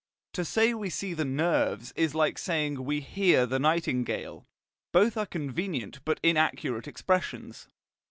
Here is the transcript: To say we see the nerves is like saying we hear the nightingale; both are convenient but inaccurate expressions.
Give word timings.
To 0.33 0.43
say 0.43 0.73
we 0.73 0.89
see 0.89 1.13
the 1.13 1.25
nerves 1.25 1.93
is 1.95 2.15
like 2.15 2.39
saying 2.39 2.85
we 2.85 3.01
hear 3.01 3.45
the 3.45 3.59
nightingale; 3.59 4.47
both 4.91 5.15
are 5.15 5.27
convenient 5.27 5.99
but 6.05 6.19
inaccurate 6.23 6.87
expressions. 6.87 7.67